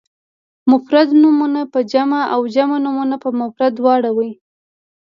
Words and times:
مفرد 0.71 1.09
نومونه 1.21 1.61
په 1.73 1.79
جمع 1.91 2.21
او 2.33 2.41
جمع 2.55 2.77
نومونه 2.85 3.15
په 3.23 3.29
مفرد 3.41 3.75
واړوئ. 3.79 4.31